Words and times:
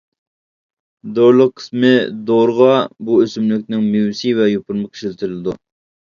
دورىلىق 1.17 1.51
قىسمى 1.59 1.91
دورىغا 2.29 2.69
بۇ 3.09 3.17
ئۆسۈملۈكنىڭ 3.25 3.83
مېۋىسى 3.97 4.31
ۋە 4.39 4.47
يوپۇرمىقى 4.53 4.99
ئىشلىتىلىدۇ. 4.99 5.55